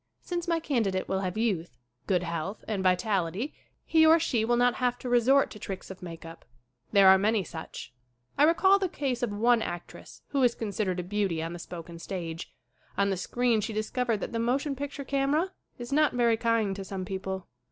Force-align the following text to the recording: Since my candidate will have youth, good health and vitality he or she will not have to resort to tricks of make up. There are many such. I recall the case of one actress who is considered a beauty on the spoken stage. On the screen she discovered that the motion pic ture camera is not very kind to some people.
Since 0.23 0.47
my 0.47 0.59
candidate 0.59 1.07
will 1.07 1.19
have 1.19 1.37
youth, 1.37 1.77
good 2.07 2.23
health 2.23 2.65
and 2.67 2.81
vitality 2.81 3.53
he 3.85 4.03
or 4.03 4.17
she 4.19 4.43
will 4.43 4.57
not 4.57 4.73
have 4.81 4.97
to 4.97 5.09
resort 5.09 5.51
to 5.51 5.59
tricks 5.59 5.91
of 5.91 6.01
make 6.01 6.25
up. 6.25 6.43
There 6.91 7.07
are 7.07 7.19
many 7.19 7.43
such. 7.43 7.93
I 8.35 8.41
recall 8.45 8.79
the 8.79 8.89
case 8.89 9.21
of 9.21 9.31
one 9.31 9.61
actress 9.61 10.23
who 10.29 10.41
is 10.41 10.55
considered 10.55 10.99
a 10.99 11.03
beauty 11.03 11.39
on 11.43 11.53
the 11.53 11.59
spoken 11.59 11.99
stage. 11.99 12.51
On 12.97 13.11
the 13.11 13.15
screen 13.15 13.61
she 13.61 13.73
discovered 13.73 14.21
that 14.21 14.31
the 14.31 14.39
motion 14.39 14.75
pic 14.75 14.91
ture 14.91 15.05
camera 15.05 15.51
is 15.77 15.93
not 15.93 16.13
very 16.13 16.35
kind 16.35 16.75
to 16.77 16.83
some 16.83 17.05
people. 17.05 17.47